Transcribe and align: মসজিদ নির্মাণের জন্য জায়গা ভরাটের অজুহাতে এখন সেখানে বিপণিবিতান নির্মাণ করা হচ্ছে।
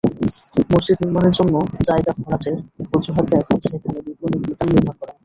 মসজিদ 0.71 0.97
নির্মাণের 1.01 1.33
জন্য 1.39 1.55
জায়গা 1.87 2.11
ভরাটের 2.17 2.55
অজুহাতে 2.93 3.33
এখন 3.41 3.57
সেখানে 3.63 3.99
বিপণিবিতান 4.07 4.67
নির্মাণ 4.69 4.95
করা 4.99 5.07
হচ্ছে। 5.07 5.19